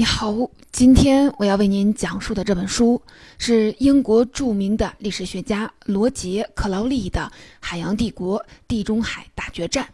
[0.00, 0.34] 你好，
[0.72, 3.02] 今天我要为您讲述的这本书
[3.36, 7.30] 是英国著名的历史学家罗杰·克劳利的
[7.60, 9.84] 《海洋帝国：地中海大决战》。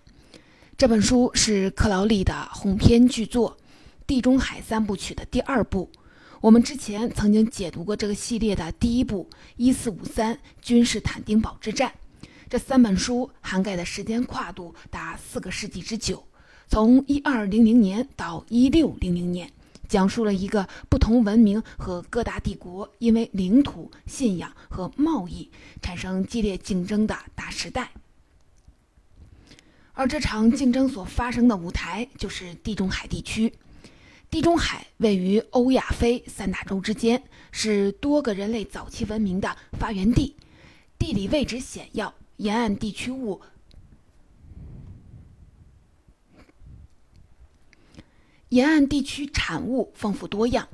[0.78, 3.50] 这本书是克劳利的鸿篇巨作
[4.06, 5.90] 《地中海三部曲》的第二部。
[6.40, 11.90] 我们之前曾经解读过这个系列的第一部《一四五三君士坦丁堡之战》。
[12.48, 16.22] 这三本书涵盖的时间跨度达四个世纪之久，
[16.68, 19.50] 从一二零零年到一六零零年。
[19.88, 27.90] 讲述了一个不同文明和各大帝国因为领土、信仰和贸易产生激烈竞争的大时代，
[29.92, 33.52] 而这场竞争所发生的舞台就是地中海地区。
[34.28, 40.34] 地中海位于欧亚非三大洲之间，是多个人类早期文明的发源地，
[40.98, 43.40] 地理位置险要，沿岸地区物。
[48.56, 50.66] 沿岸地区产物丰富多样，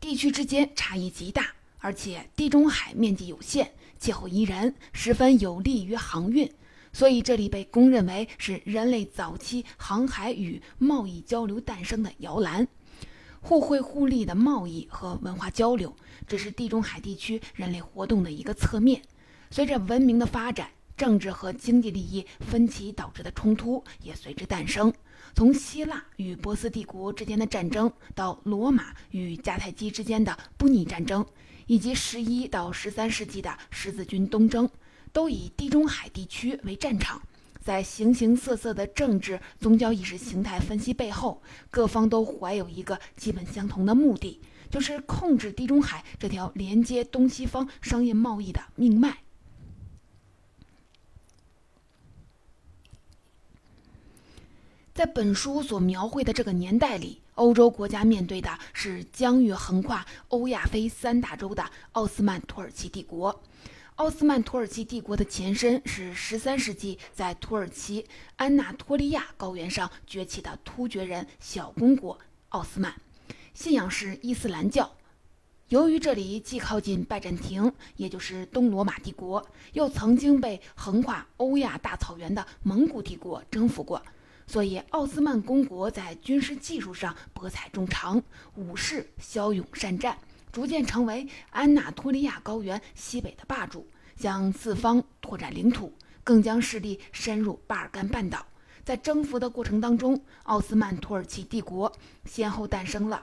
[0.00, 6.50] 地区之间差异极大，而且地中海面积有限，气候宜人，十分有利于航运，
[6.90, 12.66] 所以这里被公认为是人类早期航海与贸易交流诞生的摇篮。
[13.42, 15.94] 互惠互利的贸易和文化交流，
[16.26, 19.02] 只是地中海地区人类活动的一个侧面。
[19.50, 24.92] 随着文明的发展，政治和经济利益分歧导致的冲突也随之诞生。
[25.34, 31.24] 从希腊与波斯帝国之间的战争，到罗马与迦太基之间的布匿战争，
[31.66, 34.68] 以及十一到十三世纪的十字军东征，
[35.12, 37.22] 都以地中海地区为战场。
[37.60, 44.40] 在形形色色的政治、宗教意识形态分析背后，各方都怀有一个基本相同的目的，
[44.70, 49.18] 就是控制地中海这条连接东西方商业贸易的命脉。
[54.98, 63.40] 在本书所描绘的这个年代里，欧洲国家面对的是疆域横跨欧亚非三大洲的奥斯曼土耳其帝国。
[63.94, 72.18] 奥斯曼土耳其帝国的前身是13世纪在土耳其安纳托利亚高原上崛起的突厥人小公国
[72.48, 72.92] 奥斯曼，
[73.54, 74.90] 信仰是伊斯兰教。
[75.68, 84.02] 由于这里既靠近拜占庭，也就是东罗马帝国，又曾经被横跨欧亚大草原的蒙古帝国征服过。
[84.48, 88.20] 所以，奥斯曼公国在军事技术上博采众长，
[88.54, 90.16] 武士骁勇善战，
[90.50, 93.86] 逐渐成为安纳托利亚高原西北的霸主，
[94.16, 95.92] 向四方拓展领土，
[96.24, 98.46] 更将势力深入巴尔干半岛。
[98.86, 101.92] 在征服的过程当中，奥斯曼土耳其帝国
[102.24, 103.22] 先后诞生了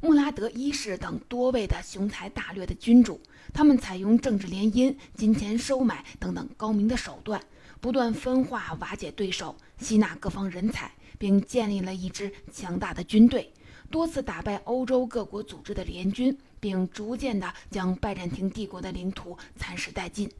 [0.00, 3.20] 穆拉德一世等多位的雄才大略的君主，
[3.54, 7.40] 他们采用政治联姻、金钱收买等等高明的手段。
[7.80, 13.52] 不断分化瓦解对手，吸纳各方人才，并建立了一支强大的军队，
[13.90, 20.30] 多次打败欧洲各国组织的联军，并逐渐地将拜占庭帝国的领土蚕食殆尽。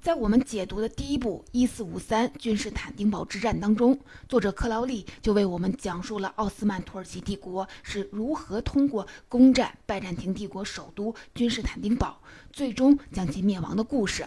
[0.00, 3.96] 在我们解读的第一部《一四五三君士坦丁堡之战》当中，
[4.28, 12.20] 作者克劳利就为我们讲述了奥斯曼土耳其帝国是如何通过攻占拜占庭帝国首都君士坦丁堡，
[12.52, 14.26] 最终将其灭亡的故事。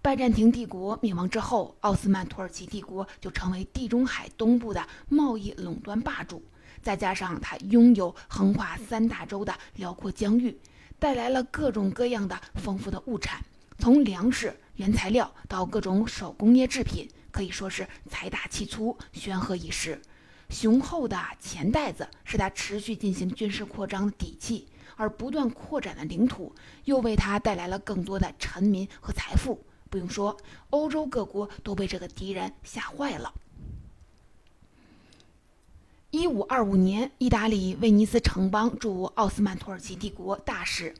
[0.00, 6.42] 拜占庭帝国灭亡之后，奥斯曼土耳其帝国就成为地中海东部的贸易垄断霸主。
[6.80, 10.56] 再加上它拥有横跨三大洲的辽阔疆域，
[10.98, 13.44] 带来了各种各样的丰富的物产，
[13.78, 20.00] 从粮食、原材料到各种手工业制品，可以说是财大气粗、煊赫一时。
[20.48, 26.54] 雄厚的钱袋子是他持续进行军事扩张的底气，而不断扩展的领土
[26.84, 29.62] 又为他带来了更多的臣民和财富。
[29.90, 30.36] 不用说，
[30.70, 33.32] 欧洲各国都被这个敌人吓坏了。
[36.10, 40.94] 一五二五年，意大利威尼斯城邦驻奥斯曼土耳其帝国大使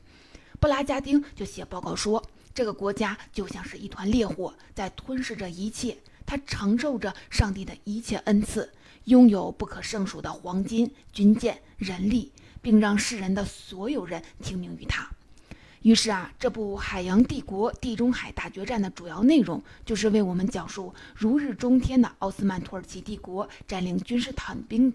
[0.59, 2.23] 布拉加丁就写报告说，
[2.53, 5.97] 这个国家就像是一团烈火，在吞噬着一切。
[6.25, 8.71] 它承受着上帝的一切恩赐，
[9.05, 12.31] 拥有不可胜数的黄金、军舰、人力，
[12.61, 15.09] 并让世人的所有人听命于他。
[15.81, 24.93] 于是啊，这部《海洋帝国：地中海大决战》的主要内容就是为我们讲述如日中天的奥斯曼土耳其帝国占领君士坦丁。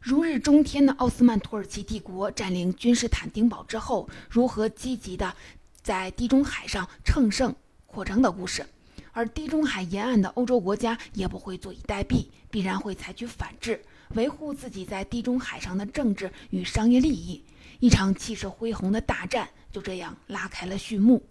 [0.00, 5.36] 如日中天的奥斯曼土耳其帝国占领君士坦丁堡之后，如何积极的
[5.82, 7.54] 在地中海上乘胜
[7.86, 8.64] 扩张的故事。
[9.12, 13.82] 而地中海沿岸的欧洲国家也不会坐以待毙，必然会采取反制。
[14.14, 17.44] 维护自己在地中海上的政治与商业利益，
[17.80, 21.22] 一场气势恢宏的大战就这样拉开了序幕。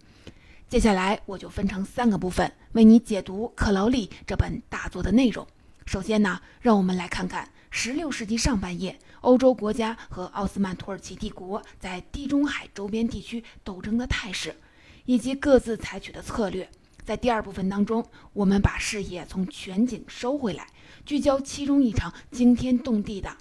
[0.69, 5.47] 接下来我就分成三个部分为你解读克劳利这本大作的内容。
[5.85, 14.55] 首先呢，让我们来看看16世纪上半叶欧洲国家和奥斯曼土耳其帝国在地中海周边地区斗争的态势，
[15.05, 16.69] 以及各自采取的策略。
[17.07, 20.67] 在第二部分当中，我们把视野从全景收回来，
[21.05, 23.37] 聚焦其中一场惊天动地的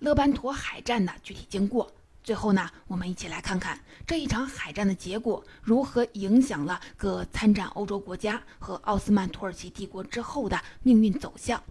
[0.00, 1.92] 勒班托海战的具体经过。
[2.24, 11.62] 最后呢，我们一起来看看这一场海战的结果如何影响了各参战欧洲国家和奥斯曼土耳其帝国之后的命运走向。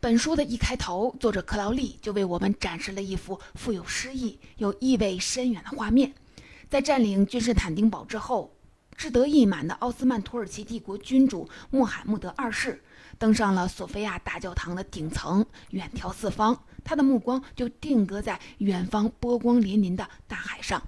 [0.00, 6.12] 本书的一开头，作者克劳利就为我们展示了一幅富有诗意又意味深远的画面。
[6.70, 8.56] 在占领君士坦丁堡之后，
[8.96, 12.82] 志得意满的奥斯曼土耳其帝国君主穆罕默德二世
[13.18, 16.64] 登上了索菲亚大教堂的顶层，远眺四方。
[16.82, 20.82] 他的目光就定格在远方波光粼粼的大海上。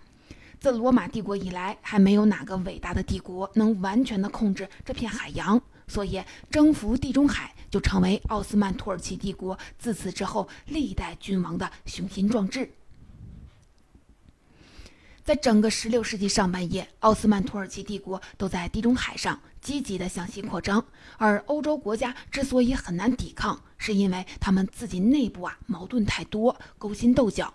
[0.58, 12.70] 自罗马帝国以来，还没有哪个伟大的帝国能完全的控制这片海洋，所以征服地中海就成为奥斯曼土耳其帝国自此之后历代君王的雄心壮志。
[15.26, 20.86] 在整个16世纪上半叶，奥斯曼土耳其帝国都在地中海上积极的向西扩张，
[21.18, 27.52] 而欧洲国家之所以很难抵抗，是因为他们自己内部啊矛盾太多，勾心斗角，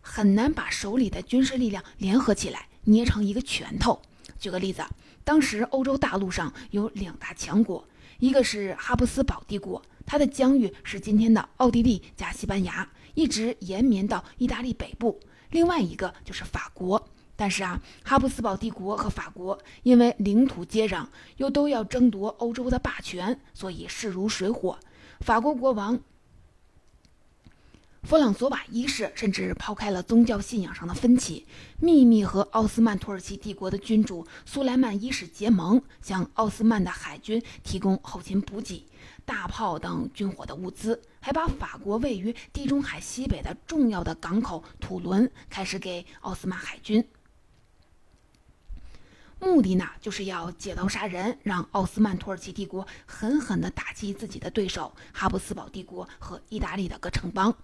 [0.00, 4.00] 很难把手里的军事力量联合起来，捏成一个拳头。
[4.38, 4.82] 举个例子，
[5.24, 7.86] 当时欧洲大陆上有两大强国，
[8.18, 15.20] 一个是哈布斯堡帝国，它的疆域是今天的奥地利加西班牙，一直延绵到意大利北部。
[15.54, 21.06] 另外一个就是法国，但是啊，哈布斯堡帝国和法国因为领土接壤，
[21.36, 24.76] 又都要争夺欧洲的霸权，所以势如水火。
[25.20, 26.00] 法国国王
[28.02, 31.46] 弗朗索瓦一世甚至抛开了宗教信仰上的分歧，
[31.78, 38.84] 秘密和奥斯曼土耳其帝国的君主苏莱曼一世结盟，向奥斯曼的海军提供后勤补给。
[39.24, 47.06] 大炮等军火的物资，还把法国位于地中海西北的重要的港口土伦开始给奥斯曼海军，
[49.40, 57.54] 目的呢就是要借刀杀人，让奥斯曼土耳其帝国狠狠地打击自己的对手哈布斯堡帝国和意大利的各城邦。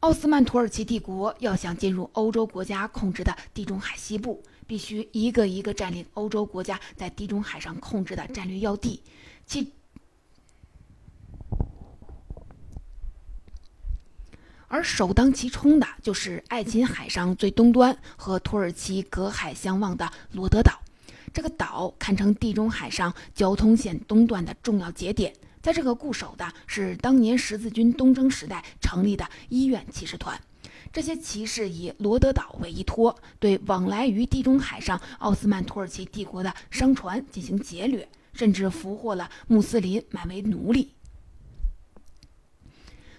[0.00, 4.42] 奥斯曼土耳其帝国要想进入欧洲国家控制的地中海西部。
[4.66, 9.02] 必须一个一个占领欧洲国家在地中海上控制的战略要地，
[9.46, 9.72] 其
[14.68, 20.80] 而首当其冲的就是爱琴海上最东端和土耳其隔海相望的罗德岛。
[21.32, 25.32] 这个岛堪称地中海上交通线东段的重要节点，
[25.64, 30.38] 在这个固守的是当年十字军东征时代成立的医院骑士团。
[30.92, 40.92] 这些骑士以罗德岛为依托，对往来于地中海上奥斯曼土耳其帝国的商船进行劫掠，甚至俘获了穆斯林买为奴隶。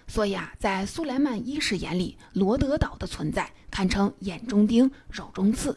[0.06, 5.76] 所以啊，在苏莱曼一世眼里，罗德岛的存在堪称眼中钉、肉中刺。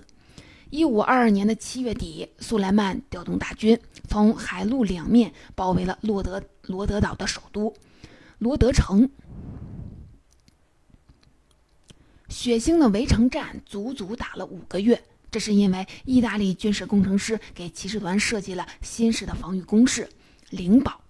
[0.69, 7.73] 一五二二年的七月底，苏莱曼调动大军，从海陆两面包围了罗德罗德岛的首都
[8.37, 9.09] 罗德城。
[12.27, 20.07] 血腥的围城战足足打了五个月，这是因为意大利军事工程师给骑士团设计了新式的防御工事——
[20.51, 21.01] 灵堡。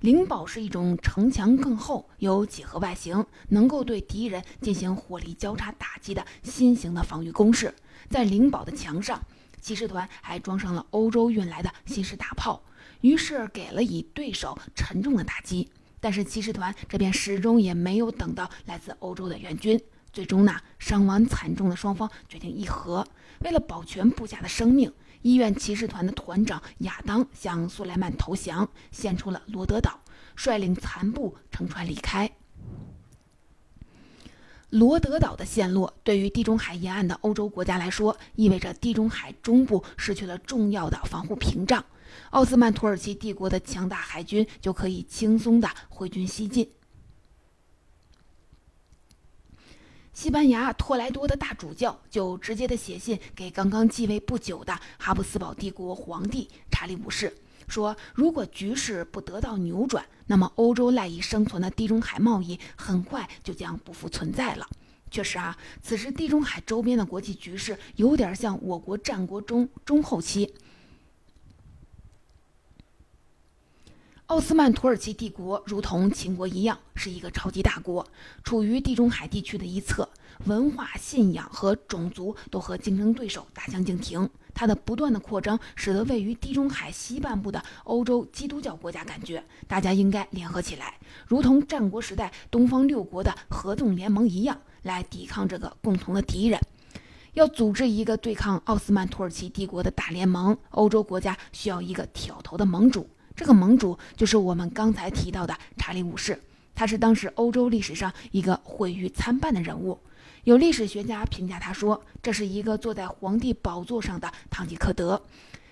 [0.00, 7.74] 灵堡是一种城墙更厚、有几何外形，能够对敌人进行火力交叉打击的新型的防御工事。
[8.08, 9.20] 在灵堡的墙上，
[9.60, 12.62] 骑士团还装上了欧洲运来的新式大炮，
[13.00, 15.68] 于是给了以对手沉重的打击。
[15.98, 19.80] 但是骑士团这边始终也没有等到来自欧洲的援军。
[20.12, 23.06] 最终呢，伤亡惨重的双方决定议和。
[23.40, 30.00] 为了保全部下的生命，医院骑士团的团长亚当向苏莱曼投降，献出了罗德岛，
[30.34, 32.30] 率领残部乘船离开。
[34.76, 41.82] 罗德岛的陷落，对于地中海沿岸的欧洲国家来说，意味着地中海中部失去了重要的防护屏障，
[42.28, 46.70] 奥斯曼土耳其帝国的强大海军就可以轻松的挥军西进。
[50.12, 57.34] 西班牙托莱多的大主教就直接的写信给刚刚继位不久的哈布斯堡帝国皇帝查理五世，
[57.66, 64.68] 说如果局势不得到扭转，那么欧洲赖以生存的地中海贸易很快就将不复存在了。
[65.10, 70.52] 确实啊，此时地中海周边的国际局势有点像我国战国中中后期。
[74.26, 78.04] 奥斯曼土耳其帝国如同秦国一样，是一个超级大国，
[78.42, 80.08] 处于地中海地区的一侧，
[80.46, 84.28] 文化、信仰和种族都和竞争对手大相径庭。
[84.56, 90.94] 它的不断的扩张，使得位于地中海西半部的欧洲基督教国家感觉，大家应该联合起来，
[91.26, 96.58] 如同战国时代东方六国的合纵联盟一样，来抵抗这个共同的敌人。
[97.34, 103.06] 要组织一个对抗奥斯曼土耳其帝国的大联盟，欧洲国家需要一个挑头的盟主。
[103.34, 106.40] 这个盟主就是我们刚才提到的查理五世，
[106.74, 109.98] 他是当时欧洲历史上一个毁誉参半的人物。
[110.46, 115.20] 有历史学家评价他说，这是一个坐在皇帝宝座上的堂吉诃德，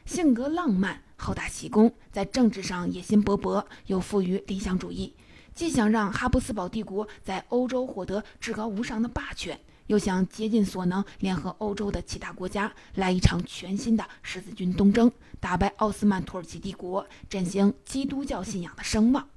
[0.05, 5.15] 性格浪漫，好大喜功，在政治上野心勃勃，又富于理想主义，
[5.55, 9.57] 既想让哈布斯堡帝国在欧洲获得至高无上的霸权。
[9.87, 19.29] 又想竭尽所能联合欧洲的其他国家，来一场全新的十字军东征，打败奥斯曼土耳其帝国，振兴基督教信仰的声望。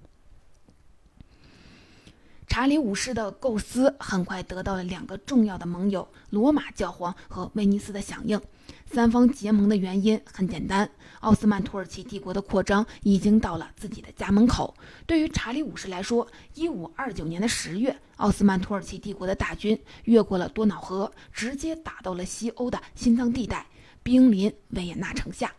[2.47, 8.41] 查理五世的构思很快得到了两个重要的盟友——罗马教皇和威尼斯的响应。
[8.85, 10.89] 三方结盟的原因很简单：
[11.19, 14.73] 奥斯曼土耳其帝国的扩张已经到了自己的家门口。
[15.05, 16.25] 对于查理五世来说
[16.55, 23.67] ，1529年的十月，奥斯曼土耳其帝国的大军越过了多瑙河，直接打到了西欧的心脏地带，
[24.01, 25.53] 兵临维也纳城下。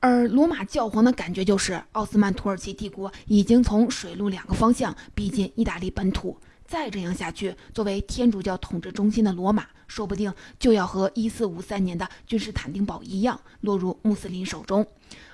[0.00, 6.38] 而罗马教皇的感觉就是，奥斯曼土耳其帝国已经从水陆两个方向逼近意大利本土。
[6.64, 14.86] 再这样下去，作为天主教统治中心的罗马，说不定就要和1453年的君士坦丁堡一样，落入穆斯林手中。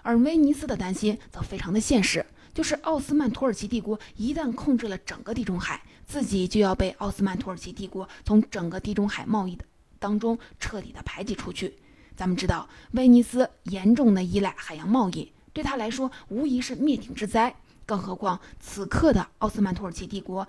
[0.03, 9.65] 而威尼斯的担心则非常的现实，就是奥斯曼土耳其帝国一旦控制了整个地中海，自己就要被奥斯曼土耳其帝国从整个地中海贸易的
[9.99, 11.77] 当中彻底的排挤出去。
[12.17, 17.55] 咱们知道，威尼斯严重的依赖海洋贸易，对他来说无疑是灭顶之灾。
[17.87, 20.49] 更何况，此刻的奥斯曼土耳其帝国，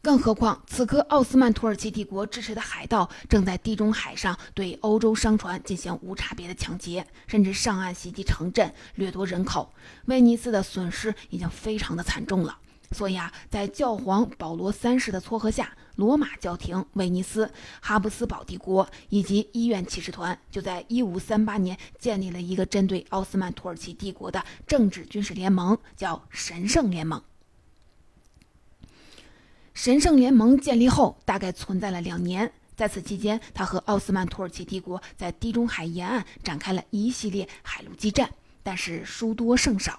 [0.00, 9.74] 更何况此刻奥斯曼土耳其帝国支持的海盗正在地中海上对欧洲商船进行无差别的抢劫，甚至上岸袭击城镇，掠夺人口。
[10.04, 12.58] 威尼斯的损失已经非常的惨重了。
[12.92, 27.22] 所以啊，在教皇保罗三世的撮合下，罗马教廷、威尼斯、哈布斯堡帝国以及医院骑士团，就在1538年建立了一个针对奥斯曼土耳其帝国的政治军事联盟，叫神圣联盟。
[29.74, 38.30] 神圣联盟建立后，大概存在了两年，在此期间，他和奥斯曼土耳其帝国在地中海沿岸展开了一系列海陆激战，
[38.62, 39.98] 但是输多胜少。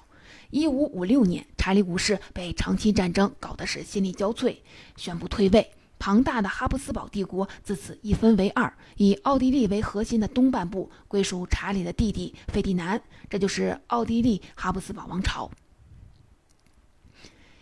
[0.53, 4.55] 一五五六年，查理五世被长期战争搞得是心力交瘁，
[4.95, 5.71] 宣布退位。
[5.97, 15.49] 庞大的哈布斯堡帝国自此一分为二，以奥地利为核心的东半部归属查理的弟弟费迪南，这就是奥地利哈布斯堡王朝；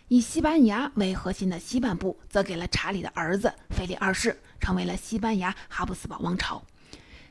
[0.08, 6.62] 以西班牙为核心的西半部则给了查理的儿子腓力二世，成为了西班牙哈布斯堡王朝。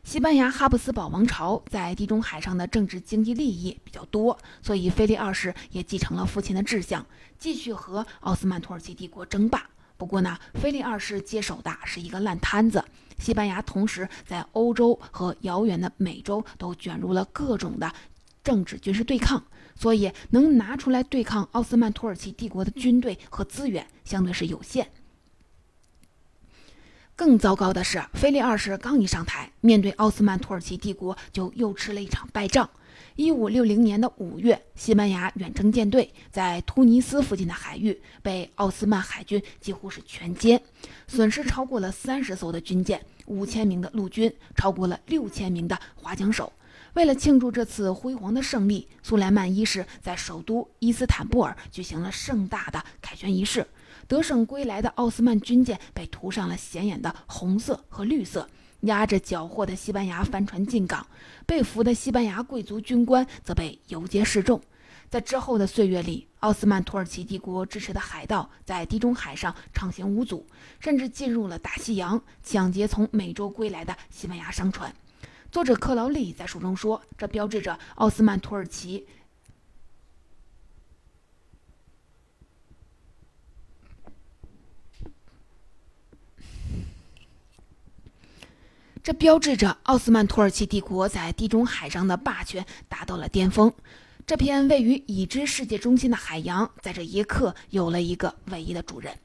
[0.04, 7.06] 西班牙哈布斯堡王朝在地中海上的政治经济利益比较多，所以菲利二世也继承了父亲的志向，
[7.38, 9.70] 继续和奥斯曼土耳其帝国争霸。
[9.98, 12.84] 不过呢，菲利二世接手的是一个烂摊子。
[13.20, 17.94] 西班牙同时在欧洲和遥远的美洲都卷入了各种的
[18.44, 19.42] 政治军事对抗，
[19.76, 24.90] 所以能拿出来对抗奥斯曼土耳其帝国的军队和资源相对是有限。
[27.22, 32.68] 更糟糕的是，菲利二世刚一上台，面对奥斯曼土耳其帝国，就又吃了一场败仗。
[33.16, 40.60] 一五六零年的五月，西班牙远征舰队在突尼斯附近的海域被奥斯曼海军几乎是全歼，
[41.08, 46.52] 损失超过了三十艘的军舰、五千名的陆军、超过了六千名的划桨手。
[46.94, 53.68] 为了庆祝这次辉煌的胜利，苏莱曼一世在首都伊斯坦布尔举行了盛大的凯旋仪式。
[54.12, 58.46] 得胜归来的奥斯曼军舰被涂上了显眼的红色和绿色，
[58.82, 61.08] 压着缴获的西班牙帆船进港，
[61.46, 64.60] 被俘的西班牙贵族军官则被游街示众。
[65.10, 70.46] 在之后的岁月里，奥斯曼土耳其帝国支持的海盗在地中海上畅行无阻，
[70.82, 74.94] 甚至进入了大西洋，抢劫从美洲归来的西班牙商船。
[75.54, 79.08] 作者克劳利在书中说：“这标志着奥斯曼土耳其。”
[89.04, 93.74] 这标志着奥斯曼土耳其帝国在地中海上的霸权达到了巅峰。
[94.28, 99.18] 这片位于已知世界中心的海洋，在这一刻有了一个唯一的主人。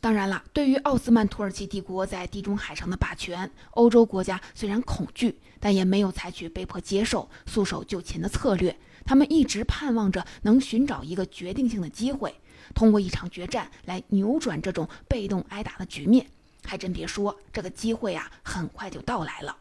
[0.00, 8.76] 当然了，对于奥斯曼土耳其帝国在地中海上的霸权，欧洲国家虽然恐惧，但也没有采取被迫接受、束手就擒的策略。
[9.04, 12.34] 他们一直盼望着能寻找一个决定性的机会，
[12.74, 16.26] 通过一场决战来扭转这种被动挨打的局面。
[16.70, 19.56] 还真别说，这个机会啊，很快就到来了。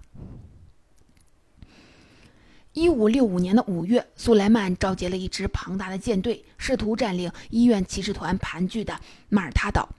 [2.74, 9.90] 一五六五年的五月，苏莱曼召集了一支庞大的舰队，试图占领医院骑士团盘踞的马耳他岛。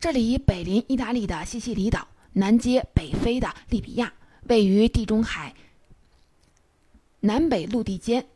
[0.00, 4.12] 这里北临意大利的西西里岛，南接北非的利比亚，
[4.48, 5.54] 位于地中海
[7.20, 8.26] 南北陆地间，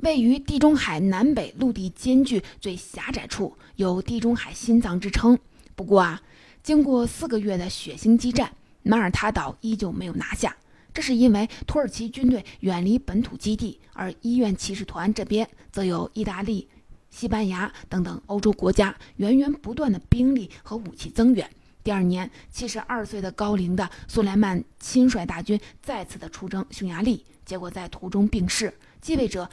[0.00, 5.38] 位于地中海南北陆地间距最狭窄处，有“地中海心脏”之称。
[5.74, 6.22] 不过啊，
[6.62, 8.52] 经过四个月的血腥激战，
[8.82, 10.56] 马耳他岛依旧没有拿下。
[10.94, 16.68] 这是因为土耳其军队远离本土基地，而医院骑士团这边则有意大利、
[17.10, 21.48] 西班牙等等欧洲国家源源不断的兵力和武器增援。
[21.84, 28.72] 第二年，七十二岁的高龄的苏莱曼亲率大军再次的出征匈牙利，结果在途中病逝。
[29.00, 29.48] 继位者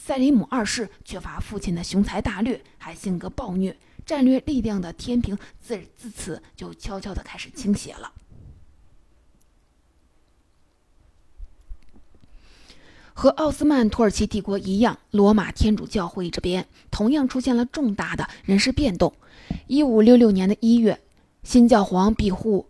[0.00, 3.76] 塞里姆二世缺乏父亲的雄才大略，还性格暴虐，
[4.06, 8.12] 战略力量的天平自自此就悄悄的开始倾斜了。
[13.12, 19.12] 和奥斯曼土耳其帝国一样，罗马天主教会这边同样出现了重大的人事变动。
[19.66, 21.00] 一五六六年的一月，
[21.42, 22.68] 新教皇庇护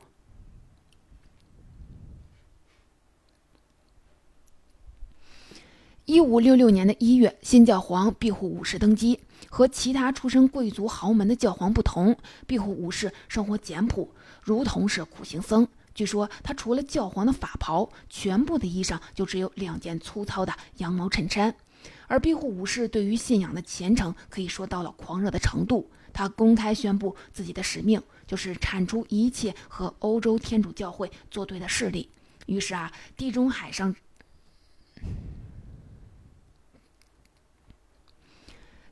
[6.09, 9.21] 一五六六年的一月，新教皇庇护五世登基。
[9.51, 14.11] 和其他出身贵族豪门的教皇不同，庇护五世生活简朴，
[14.43, 15.69] 如同是苦行僧。
[15.95, 21.55] 据说他除了教皇的法袍，全部的衣裳就只有两件粗糙的羊毛衬衫。
[22.07, 25.91] 而庇护武士对于信仰的虔诚可以说到了狂热的程度。
[26.15, 32.09] 他公开宣布自己的使命就是铲除一切和欧洲天主教会作对的势力。
[32.47, 33.95] 于是啊，地中海上，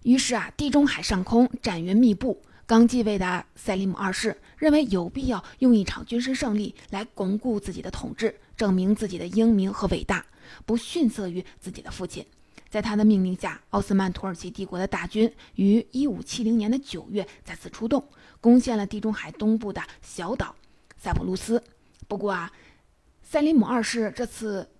[0.06, 2.40] 于是啊，地中海上空战云密布。
[2.64, 10.24] 刚继位的塞利姆二世认为有必要用一场军事胜利来巩固自己的统治，证明自己的英明和伟大，
[10.64, 12.24] 不逊色于自己的父亲。
[12.70, 18.08] 在他的命令下，奥斯曼土耳其帝国的大军于1570年的9月再次出动，
[18.40, 20.54] 攻陷了地中海东部的小岛
[20.96, 21.60] 塞浦路斯。
[22.06, 22.52] 不过啊，
[23.24, 24.70] 塞利姆二世这次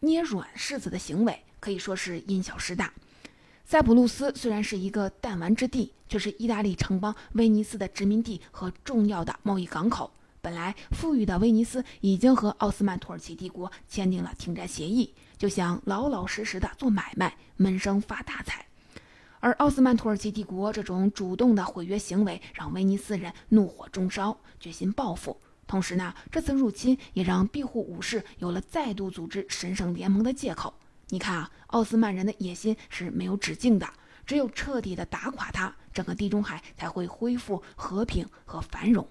[0.00, 2.92] 捏软柿子的行为可以说是因小失大。
[3.66, 10.12] 塞浦路斯虽然是一个弹丸之地，却是意大利城邦威尼斯的殖民地和重要的贸易港口。
[10.42, 18.66] 本来富裕的威尼斯已经和奥斯曼土耳其帝国签订了停战协议，就想老老实实的做买卖，闷声发大财。
[19.40, 25.40] 而奥斯曼土耳其帝国这种主动的毁约行为，让威尼斯人怒火中烧，决心报复。
[25.66, 30.74] 同时呢，这次入侵也让庇护武士有了再度组织神圣联盟的借口。
[31.08, 33.88] 你看啊，奥斯曼人的野心是没有止境的，
[34.26, 39.06] 只有彻底的打垮他，整个地中海才会恢复和平和繁荣。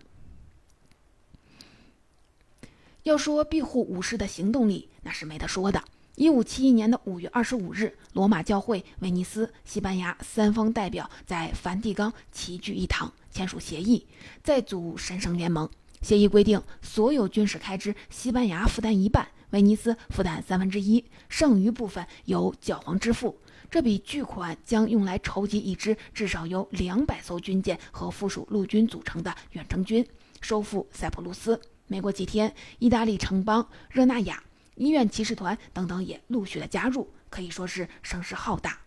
[3.03, 5.83] 要说庇护武士的行动力，那是没得说的。
[6.15, 14.05] 一五七一年的五月二十五日，罗马教会、威尼斯、西班牙三方代表在梵蒂冈齐聚一堂，签署协议，
[14.43, 15.69] 再组神圣联盟。
[16.01, 19.27] 协议规定，所有军事开支，西班牙负担一半。
[19.53, 23.39] 威尼斯负担三分之一，剩余部分由教皇支付。
[23.69, 30.05] 这笔巨款将用来筹集一支至少由两百艘军舰和附属陆军组成的远征军，
[30.41, 31.59] 收复塞浦路斯。
[31.85, 34.43] 没过几天，意大利城邦、热那亚、
[34.75, 38.79] 医院骑士团等等也陆续的加入，可以说是声势浩大。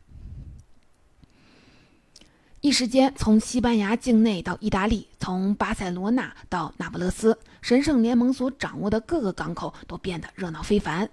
[2.63, 11.09] 一时间，从西班牙境内到意大利，从巴塞罗那到那不勒斯，神圣联盟所掌握的各个港口都变得热闹非凡，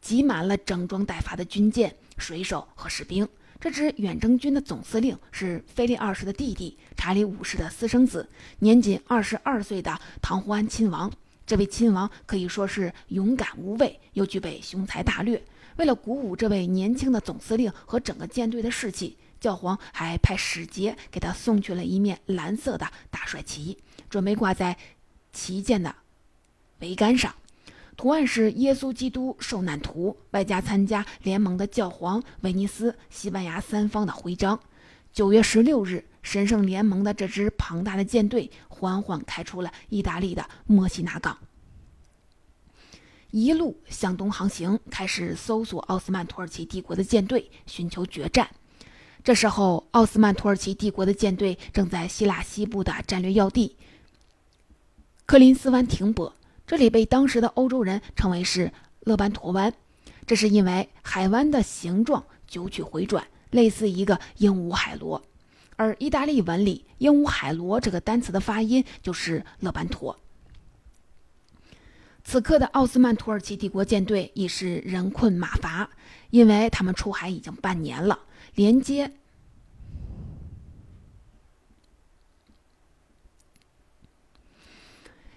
[0.00, 3.28] 挤满了整装待发的军舰、水手和士兵。
[3.60, 8.26] 这支远征军的总司令是菲利二世的弟弟查理五世的私生子，
[8.60, 11.12] 年仅二十二岁的唐胡安亲王。
[11.46, 15.40] 这位亲王可以说是勇敢无畏，又具备雄才大略。
[15.76, 19.14] 为了鼓舞这位年轻的总司令和整个舰队的士气。
[19.46, 23.78] 教皇还派使节给他送去了一面蓝色的大帅旗，
[24.10, 24.76] 准备挂在
[25.32, 25.94] 旗舰的
[26.80, 27.32] 桅杆上，
[27.96, 34.58] 图案是耶稣基督受难图，外加参加联盟的教皇、威尼斯、西班牙三方的徽章。
[35.12, 41.38] 九月十六日，神圣联盟的这支庞大的舰队缓缓开出了意大利的墨西拿港，
[43.30, 48.50] 一路向东航行，开始搜索奥斯曼土耳其帝国的舰队，寻求决战。
[49.26, 53.74] 这时候，奥斯曼土耳其帝国的舰队正在希腊西部的战略要地
[55.24, 56.32] 克林斯湾停泊，
[56.64, 59.74] 这里被当时的欧洲人称为是勒班陀湾，
[60.28, 65.20] 这是因为海湾的形状九曲回转，类似一个鹦鹉海螺。
[65.74, 70.16] 而意大利文里“鹦鹉海螺”这个单词的发音就是勒班陀。
[72.22, 75.90] 此刻的奥斯曼土耳其帝国舰队已是人困马乏，
[76.30, 78.20] 因为他们出海已经半年了，
[78.56, 79.12] 连接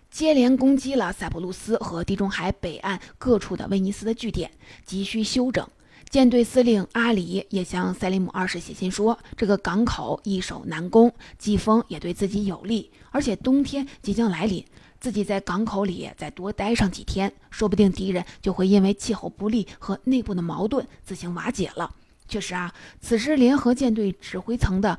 [0.09, 4.49] 接连攻击了塞浦路斯和地中海北岸各处的威尼斯的据点，
[4.85, 5.69] 急需休整。
[6.09, 14.65] 舰队司令阿里也向塞利姆二世写信说：“这个港口易守难攻，季风也对自己有利，而且冬天即将来临，
[15.01, 21.93] 自己在港口里再多待上几天，说不定敌人就会因为气候不利和内部的矛盾自行瓦解了。”
[22.29, 24.97] 确实啊，此时联合舰队指挥层的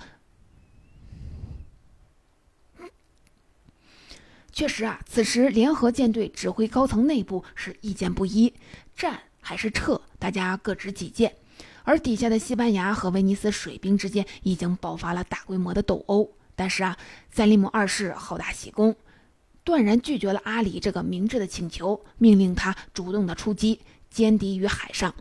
[4.53, 8.53] 确实啊，此时联合舰队指挥高层内部是意见不一，
[8.95, 9.19] 战。
[9.43, 11.35] 还是撤，大家各执己见。
[11.83, 16.31] 而底下的西班牙和威尼斯水兵之间已经爆发了大规模的斗殴。
[16.55, 16.95] 但是啊，
[17.31, 18.95] 塞利姆二世好大喜功，
[19.65, 23.81] 断然拒绝了阿里这个明智的请求，命令他主动的出击，
[24.13, 25.15] 歼敌于海上。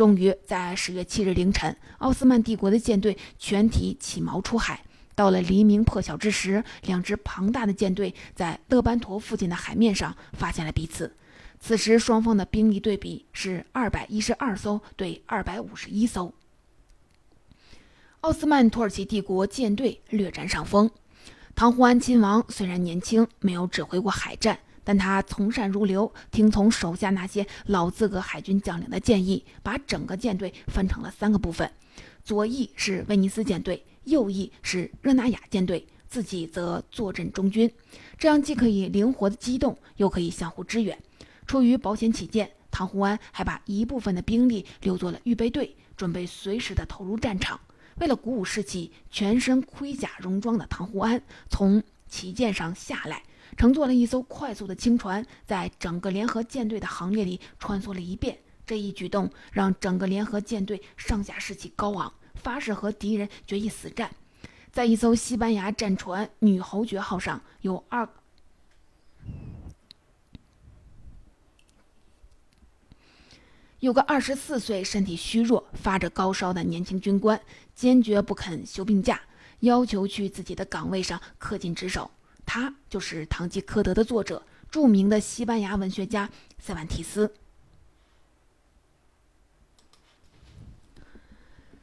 [0.00, 4.82] 终于在十月七日凌晨，奥斯曼帝国的舰队全体起锚出海。
[5.14, 11.14] 到了黎明破晓之时，两支庞大的舰队在勒班陀附近的海面上发现了彼此。
[11.60, 16.32] 此时，双方的兵力对比是二百一十二艘对二百五十一艘。
[18.22, 20.90] 奥斯曼土耳其帝国舰队略占上风。
[21.54, 31.70] 唐胡安亲王虽然年轻，没有指挥过海战，但他从善如流，听从手下那些老资格海军将领的建议，把整个舰队分成了三个部分：
[32.24, 37.70] 左翼是威尼斯舰队，右翼是热那亚舰队，自己则坐镇中军。
[38.18, 40.98] 这样既可以灵活的机动，又可以相互支援。
[41.46, 47.60] 出于保险起见，唐胡安还把一部分的兵力留作了预备队，准备随时的投入战场。
[47.96, 53.22] 为了鼓舞士气，全身盔甲戎装的唐胡安从旗舰上下来，
[53.56, 58.38] 乘坐了一艘快速的轻船，在整个联合舰队的行列里穿梭了一遍。
[58.66, 64.10] 这一举动让整个联合舰队上下士气高昂，发誓和敌人决一死战。
[64.70, 68.08] 在一艘西班牙战船“女侯爵号”上，有二。
[73.80, 77.40] 有个二十四岁、身体虚弱、发着高烧的年轻军官，
[77.74, 79.20] 坚决不肯休病假，
[79.60, 82.10] 要求去自己的岗位上恪尽职守。
[82.52, 87.32] 他就是《堂吉诃德》的作者，著名的西班牙文学家塞万提斯。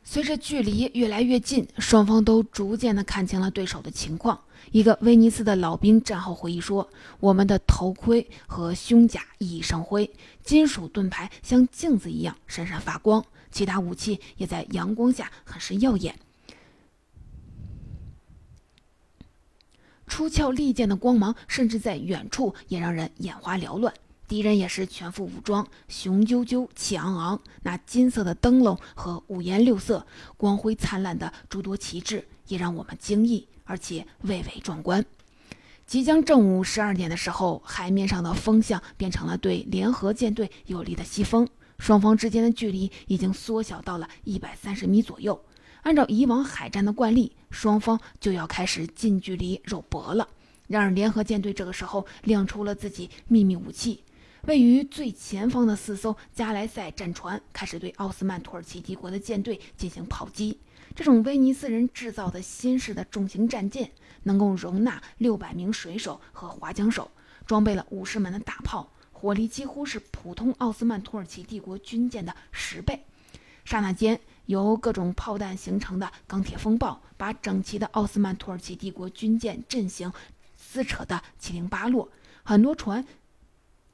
[0.03, 4.37] 随着距离越来越近，双方都逐渐的看清了对手的情况。
[4.73, 6.89] 一个威尼斯的老兵战后回忆说
[7.21, 16.19] ：“我们的头盔和胸甲熠熠生辉，金属盾牌像镜子一样闪闪发光，其他武器也在阳光下很是耀眼。
[20.07, 23.93] 出鞘利剑的光芒，甚至在远处也让人眼花缭乱。
[24.27, 35.05] 敌人也是全副武装，雄赳赳，气昂昂，那金色的灯笼和五颜六色、光辉灿烂的诸多旗帜，也让我们惊异。”而且蔚为壮观。
[35.85, 41.45] 即将正午十二点的时候，海面上的风向变成了对联合舰队有利的西风，
[41.77, 45.37] 双方之间的距离已经缩小到了一百三十米左右。
[45.87, 50.27] 按照以往海战的惯例，双方就要开始近距离肉搏了。
[50.67, 54.03] 然而，联合舰队这个时候亮出了自己秘密武器，
[54.47, 60.59] 位于最前方的四艘加莱塞战船开始对奥斯曼土耳其帝国的舰队进行炮击。
[60.93, 63.89] 这种威尼斯人制造的新式的重型战舰，
[64.23, 67.09] 能够容纳六百名水手和划桨手，
[67.45, 73.05] 装备了五十门的大炮，火力几乎是普通奥斯曼土耳其帝国军舰的十倍。
[73.63, 74.17] 刹那间，
[74.47, 80.11] 由各种炮弹形成的钢铁风暴，把整齐的奥斯曼土耳其帝国军舰阵型
[80.57, 82.09] 撕扯得七零八落，
[82.43, 83.05] 很多船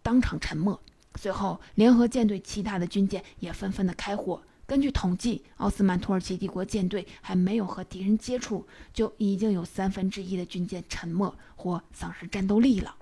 [0.01, 0.79] 当场沉没。
[1.15, 4.41] 随后，联合舰队其他的军舰也纷纷的开火。
[4.65, 12.95] 根据统计，奥斯曼土耳其帝国舰队还没有和敌人接触，就已经有三分之一的军舰沉没或丧失战斗力了。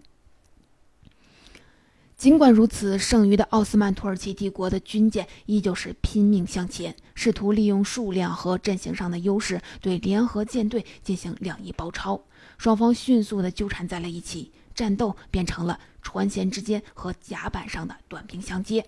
[2.21, 12.21] 尽管如此，剩余的奥斯曼土耳其帝国的军舰依旧是拼命向前，试图利用数量和阵型上的优势对联合舰队进行两翼包抄。
[12.60, 18.86] 双方迅速地纠缠在了一起，战斗变成了船舷之间和甲板上的短兵相接。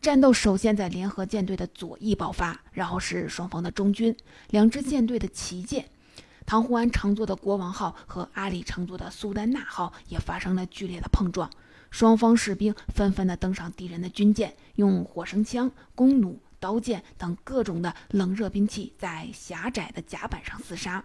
[0.00, 4.16] 战斗首先在联合舰队的左翼爆发，然后是双方的中军，
[4.48, 5.90] 两支舰队的旗舰。
[6.46, 11.50] 唐胡安乘坐的国王号和阿里乘坐的苏丹纳号也发生了剧烈的碰撞，
[11.94, 21.04] 双方士兵纷纷的登上敌人的军舰，用火绳枪、弓弩、刀剑等各种的冷热兵器在狭窄的甲板上厮杀。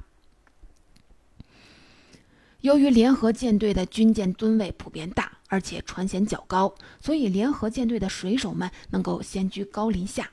[2.62, 10.28] 由于联合舰队的军舰吨位普遍大，而且船舷较高，所以联合舰队的水手们能够先居高临下，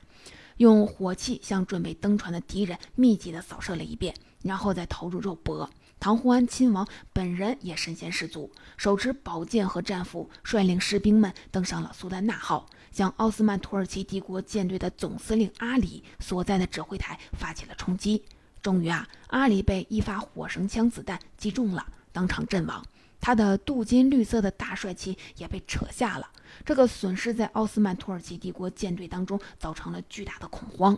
[0.57, 4.11] 用火器向准备登船的敌人密集的扫射了一遍。
[4.43, 5.69] 然后再投入肉搏。
[5.99, 18.23] 唐胡安亲王本人也身先士卒，手持宝剑和战斧，率领士兵们登上了苏丹纳号，向奥斯曼土耳其帝国舰队的总司令阿里所在的指挥台发起了冲击。
[18.61, 22.85] 终于啊，阿里被一发火绳枪子弹击中了，当场阵亡。
[23.19, 26.29] 他的镀金绿色的大帅旗也被扯下了。
[26.63, 30.97] 这个损失在奥斯曼土耳其帝国舰队当中造成了巨大的恐慌。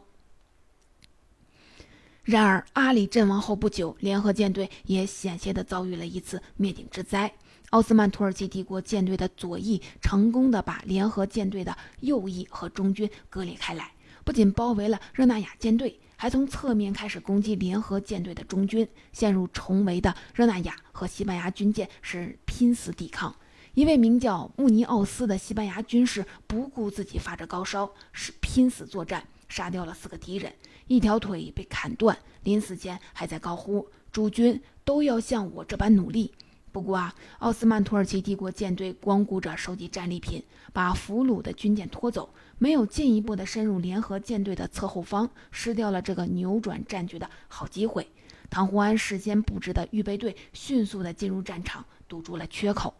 [2.30, 7.34] 然而，阿里阵亡后不久，联合舰队也险些地遭遇了一次灭顶之灾。
[7.72, 13.92] 奥斯曼土耳其帝国舰队的左翼成功地把联合舰队的右翼和中军割裂开来，
[14.24, 18.88] 不仅包围了热那亚舰队，还从侧面开始攻击联合舰队的中军。
[19.12, 23.36] 陷入重围的热那亚和西班牙军舰是拼死抵抗。
[23.74, 30.54] 一位名叫穆尼奥斯的西班牙军士不顾自己发着高烧，是拼死作战，杀掉了四个敌人。
[30.90, 36.34] 一条腿被砍断，临死前还在高呼：“诸军都要像我这般努力。”
[36.72, 48.08] 不过啊，奥斯曼土耳其帝国舰队光顾着收集战利品，把俘虏的军舰拖走，没有进一步的深入联合舰队的侧后方，失掉了这个扭转战局的好机会。
[48.50, 52.96] 唐胡安事先布置的预备队迅速的进入战场，堵住了缺口。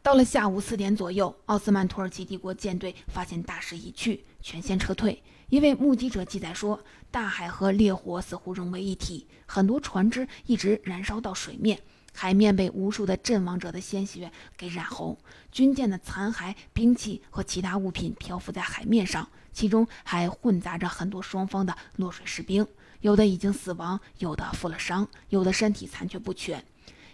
[0.00, 5.22] 到了下午四点左右，奥斯曼土耳其帝国舰队发现大势已去，全线撤退。
[5.48, 11.78] 一位目击者记载说，大海和烈火似乎融为一体，很多船只一直燃烧到水面，
[12.14, 15.16] 海面被无数的阵亡者的鲜血给染红，
[15.50, 22.66] 军舰的残骸、兵器和其他物品漂浮在海面上，其中还混杂着很多双方的落水士兵，
[23.02, 26.64] 有的已经死亡，有的负了伤，有的身体残缺不全，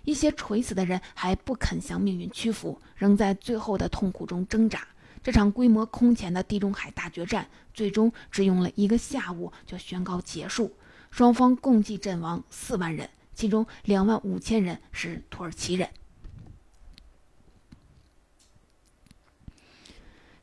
[0.04, 4.86] 一些垂死的人还不肯向命运屈服，仍在最后的痛苦中挣扎。
[5.22, 10.74] 这场规模空前的地中海大决战，最终只用了一个下午就宣告结束。
[11.10, 15.88] 双方共计阵亡四万人，其中两万五千人是土耳其人。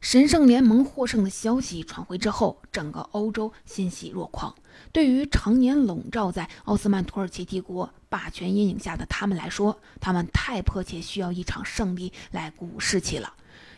[0.02, 4.54] 神圣联盟获胜的消息传回之后，整个欧洲欣喜若狂。
[4.92, 13.34] 对于常年笼罩在奥斯曼土耳其帝国霸权阴影下的他们来说，他们太迫切需要一场胜利来鼓舞士气了。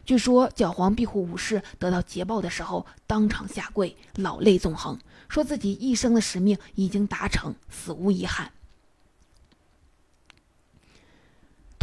[0.08, 8.50] 据说教皇庇护武士得到捷报的时候，当场下跪，老泪纵横，说自己一生的使命已经达成，死无遗憾。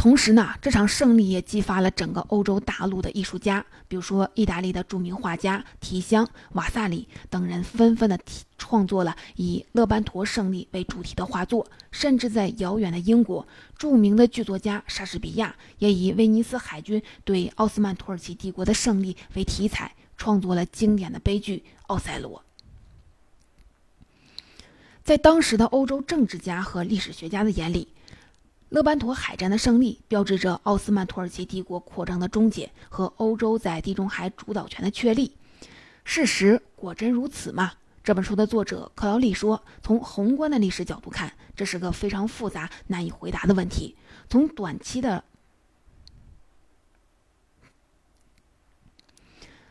[0.05, 8.19] 同时呢，这场胜利也激发了整个欧洲大陆的艺术家，比如说意大利的著名画家提香、瓦萨里等人，纷纷的
[8.55, 11.65] 创作了以勒班陀胜利为主题的画作。
[11.89, 13.47] 甚至在遥远的英国，
[13.79, 22.39] 著名的剧作家莎士比亚也以威尼斯海军对奥斯曼土耳其帝国的胜利为题材，创作了经典的悲剧《奥赛罗》。
[25.03, 27.87] 在当时的欧洲政治家和历史学家的眼里，
[28.69, 35.37] 勒班陀海战的胜利，标志着奥斯曼土耳其帝国扩张的终结和欧洲在地中海主导权的确立。
[36.03, 37.73] 事实果真如此吗？
[38.03, 43.95] 这本书的作者克劳利说：“从宏观的历史角度看，这是个非常复杂、难以回答的问题。
[44.29, 45.23] 从短期的，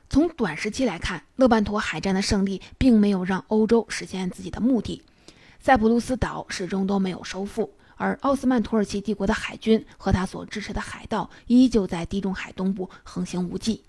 [0.09, 5.03] 从短时期来看，勒班陀海战的胜利并没有让欧洲实现自己的目的，
[5.61, 13.83] 塞浦路斯岛始终都没有收复。”而奥斯曼土耳其帝国的海军和他所支持的海盗依旧在地中海东部横行无忌。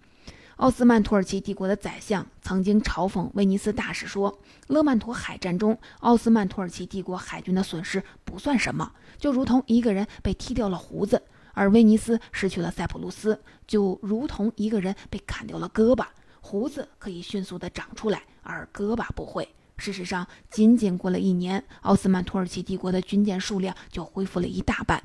[0.58, 11.18] 奥斯曼土耳其帝国的宰相曾经嘲讽威尼斯大使说：“勒曼图海战中，奥斯曼土耳其帝国海军的损失不算什么，就如同一个人被剃掉了胡子；
[11.54, 16.06] 而威尼斯失去了塞浦路斯，就如同一个人被砍掉了胳膊。
[16.40, 19.46] 胡子可以迅速地长出来，而胳膊不会。”
[19.78, 25.04] 事实上，仅仅过了一年，奥斯曼土耳其帝国的军舰数量就恢复了一大半。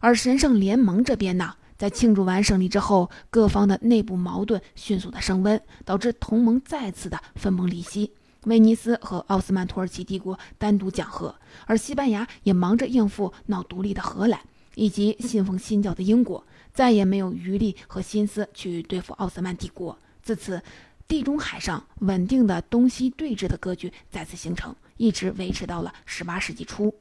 [0.00, 8.12] 而神圣联盟这边呢，在庆祝完胜利之后，各方的内部矛盾迅速的升温，导致同盟再次的分崩离析。
[8.44, 11.34] 威尼斯和奥斯曼土耳其帝国单独讲和，
[11.66, 14.38] 而西班牙也忙着应付闹独立的荷兰
[14.74, 19.98] 以及信奉新教的英国，再也没有余力和心思去对付奥斯曼帝国。
[20.22, 20.62] 自此，
[21.06, 26.94] 地中海上稳定的东西对峙的格局再次形成，一直维持到了18世纪初。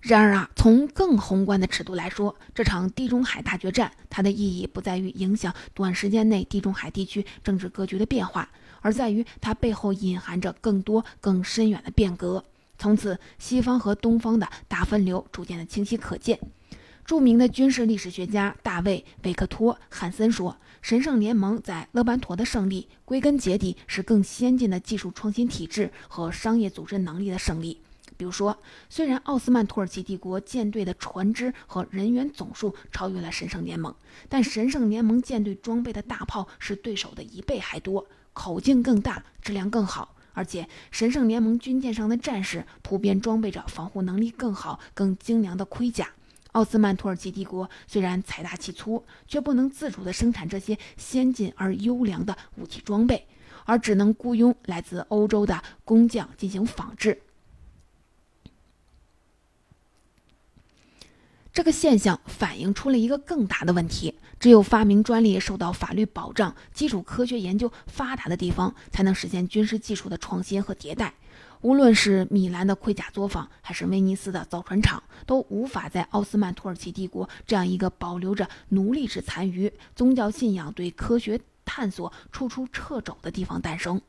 [0.00, 12.42] 然而啊，从更宏观的尺度来说，这场地中海大决战，它的意义不在于影响短时间内地中海地区政治格局的变化，而在于它背后隐含着更多、更深远的变革。
[12.78, 16.40] 从此，西方和东方的大分流逐渐的清晰可见。
[17.10, 27.80] 著名的军事历史学家大卫·维克托·汉森说：“神圣联盟在勒班陀的胜利，归根结底是更先进的技术创新体制和商业组织能力的胜利。”
[28.16, 28.56] 比如说，
[28.88, 33.92] 虽然奥斯曼土耳其帝国舰队的船只和人员总数超越了神圣联盟，
[34.28, 40.14] 但神圣联盟舰队装备的大炮是对手的一倍还多，口径更大，质量更好。
[40.32, 46.08] 而且，神圣联盟军舰上的战士普遍装备着防护能力更好、更精良的盔甲。
[46.52, 53.26] 奥斯曼土耳其帝国虽然财大气粗，却不能自主地生产这些先进而优良的武器装备，
[53.64, 57.22] 而只能雇佣来自欧洲的工匠进行仿制。
[61.52, 71.12] 这个现象反映出了一个更大的问题：只有发明专利受到法律保障、基础科学研究发达的地方，才能实现军事技术的创新和迭代。
[71.62, 84.00] 无论是米兰的盔甲作坊，还是威尼斯的造船厂，都无法在奥斯曼土耳其帝国这样一个保留着奴隶制残余、宗教信仰对科学探索处处掣肘的地方诞生。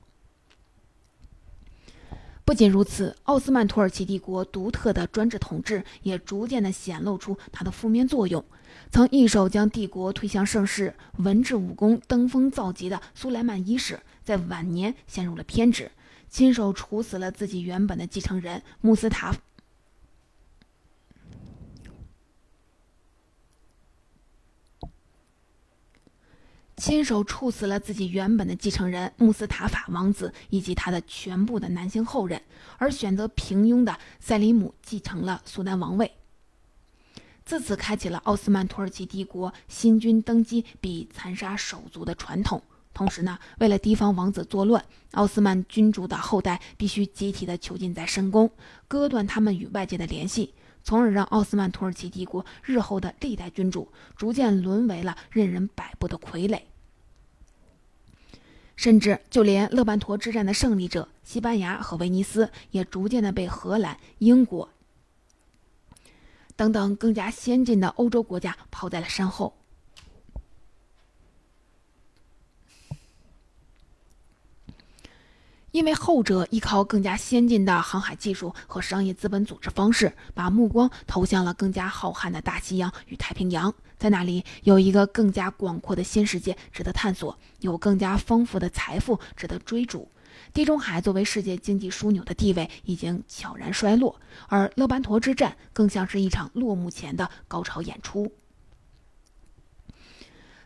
[2.44, 8.44] 不仅如此，奥斯曼土耳其帝国独特的专制统治也逐渐地显露出它的负面作用。
[8.90, 15.92] 曾一手将帝国推向盛世、文治武功登峰造极的苏莱曼一世，在晚年陷入了偏执，
[16.32, 19.36] 亲手处死了自己原本的继承人穆斯塔。
[26.78, 32.42] 亲手处死了自己原本的继承人穆斯塔法王子以及他的全部的男性后人，
[32.78, 36.12] 而选择平庸的塞里姆继承了苏丹王位。
[37.46, 42.64] 自此，开启了奥斯曼土耳其帝国新君登基必残杀手足的传统。
[42.94, 48.52] 同时呢，为了提防王子作乱，奥斯曼君主的后代必须集体的囚禁在深宫，
[48.88, 56.60] 割断他们与外界的联系，从而让奥斯曼土耳其帝国日后的历代君主逐渐沦为了任人摆布的傀儡。
[58.76, 64.70] 甚至就连勒班陀之战的胜利者西班牙和威尼斯，也逐渐的被荷兰、英国
[66.56, 69.54] 等等更加先进的欧洲国家抛在了身后。
[75.72, 83.74] 因为后者依靠更加先进的航海技术和商业资本组织方式，把目光投向了更加浩瀚的大西洋与太平洋。
[83.98, 90.10] 在那里有一个更加广阔的新世界值得探索，有更加丰富的财富值得追逐。
[90.54, 98.32] 地中海作为世界经济枢纽的地位已经悄然衰落，而勒班陀之战更像是一场落幕前的高潮演出。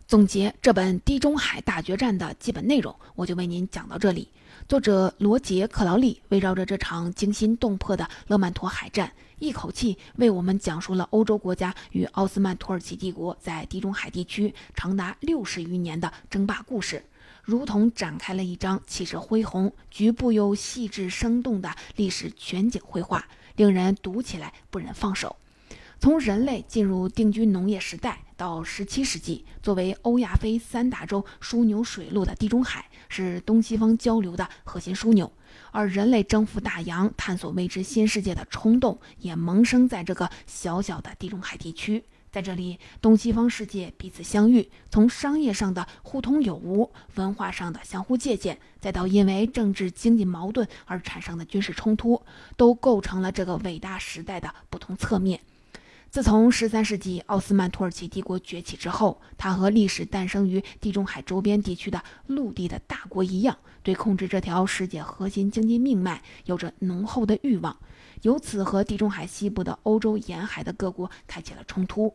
[0.08, 4.32] 总结这本《地中海大决战》的基本内容，我就为您讲到这里。
[4.68, 9.12] 作者罗杰·克劳利围绕着这场惊心动魄的勒曼陀海战。
[9.38, 17.06] 一口气为我们讲述了欧洲国家与奥斯曼土耳其帝国在地中海地区长达六十余年的争霸故事，
[17.44, 23.24] 如同展开了一张气势恢宏、局部又细致生动的历史全景绘画，
[23.58, 25.36] 令人读起来不忍放手。
[26.00, 35.32] 从人类进入定居农业时代到17世纪，作为欧亚非三大洲枢纽水路的地中海是东西方交流的核心枢纽。
[35.72, 42.04] 而人类征服大洋、探索未知新世界的冲动，也萌生在这个小小的地中海地区。
[42.32, 52.22] 在这里，东西方世界彼此相遇，从商业上的互通有无、文化上的相互借鉴，再到因为政治经济矛盾而产生的军事冲突，
[52.58, 55.40] 都构成了这个伟大时代的不同侧面。
[56.16, 67.78] 自从十三世纪奥斯曼土耳其帝国崛起之后，它和历史诞生于地中海周边地区的陆地的大国一样，对控制这条世界核心经济命脉有着浓厚的欲望，
[68.22, 72.14] 由此和地中海西部的欧洲沿海的各国开启了冲突。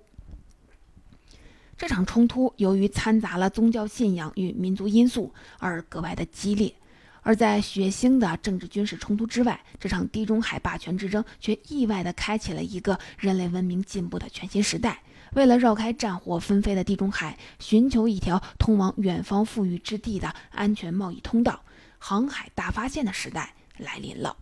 [1.76, 6.74] 这场冲突由于掺杂了宗教信仰与民族因素，而格外的激烈。
[7.23, 15.03] 而在血腥的政治军事冲突之外，这场地中海霸权之争却意外地开启了一个人类文明进步的全新时代。
[15.35, 21.62] 为了绕开战火纷飞的地中海，寻求一条通往远方富裕之地的安全贸易通道，
[21.99, 24.37] 航海大发现的时代来临了。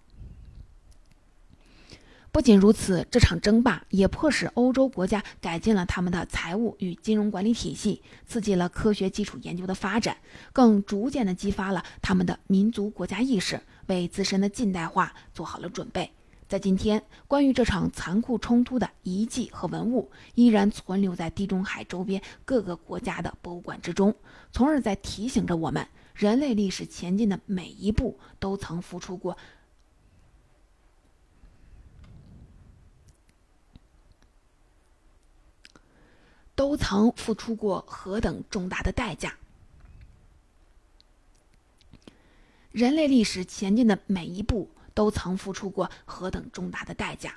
[2.38, 10.16] 不仅如此，这场争霸也迫使欧洲国家改进了他们的财务与金融管理体系，刺激了科学基础研究的发展，
[10.52, 16.12] 更逐渐地激发了他们的民族国家意识，为自身的近代化做好了准备。
[16.46, 24.14] 在今天，关于这场残酷冲突的遗迹和文物依然存留在地中海周边各个国家的博物馆之中，
[24.52, 25.84] 从而在提醒着我们，
[26.14, 29.36] 人类历史前进的每一步都曾付出过，
[36.58, 39.36] 都曾付出过何等重大的代价。
[42.72, 44.68] 人类历史前进的每一步。
[44.98, 47.32] 都曾付出过何等重大的代价。